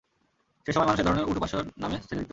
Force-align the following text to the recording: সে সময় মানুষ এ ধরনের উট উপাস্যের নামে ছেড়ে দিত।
সে 0.65 0.71
সময় 0.73 0.87
মানুষ 0.87 0.99
এ 0.99 1.03
ধরনের 1.03 1.25
উট 1.25 1.35
উপাস্যের 1.37 1.65
নামে 1.77 1.97
ছেড়ে 1.99 2.19
দিত। 2.19 2.29